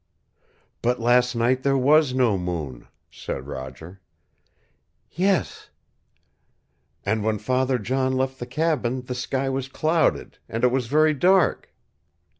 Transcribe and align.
"But 0.81 0.99
last 0.99 1.35
night 1.35 1.61
there 1.61 1.77
was 1.77 2.11
no 2.11 2.35
moon," 2.35 2.87
said 3.11 3.45
Roger. 3.45 4.01
"Yes" 5.11 5.69
"And 7.05 7.23
when 7.23 7.37
Father 7.37 7.77
John 7.77 8.13
left 8.17 8.39
the 8.39 8.47
cabin 8.47 9.01
the 9.05 9.13
sky 9.13 9.47
was 9.47 9.67
clouded, 9.67 10.39
and 10.49 10.63
it 10.63 10.71
was 10.71 10.87
very 10.87 11.13
dark." 11.13 11.71